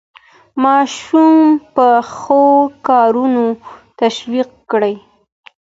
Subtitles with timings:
[0.63, 1.33] ماشوم
[1.75, 2.43] په ښو
[2.87, 3.45] کارونو
[3.99, 4.95] تشویق کړئ.